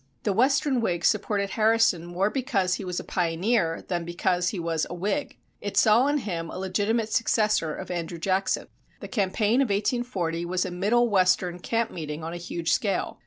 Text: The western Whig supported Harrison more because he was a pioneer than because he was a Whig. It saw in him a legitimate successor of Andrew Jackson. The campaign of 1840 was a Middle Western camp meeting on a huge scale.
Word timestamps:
The 0.23 0.33
western 0.33 0.81
Whig 0.81 1.05
supported 1.05 1.51
Harrison 1.51 2.07
more 2.07 2.31
because 2.31 2.73
he 2.73 2.83
was 2.83 2.99
a 2.99 3.03
pioneer 3.03 3.83
than 3.87 4.03
because 4.03 4.49
he 4.49 4.59
was 4.59 4.87
a 4.89 4.95
Whig. 4.95 5.37
It 5.61 5.77
saw 5.77 6.07
in 6.07 6.17
him 6.17 6.49
a 6.49 6.57
legitimate 6.57 7.13
successor 7.13 7.75
of 7.75 7.91
Andrew 7.91 8.17
Jackson. 8.17 8.67
The 8.99 9.07
campaign 9.07 9.61
of 9.61 9.69
1840 9.69 10.43
was 10.45 10.65
a 10.65 10.71
Middle 10.71 11.07
Western 11.07 11.59
camp 11.59 11.91
meeting 11.91 12.23
on 12.23 12.33
a 12.33 12.37
huge 12.37 12.71
scale. 12.71 13.19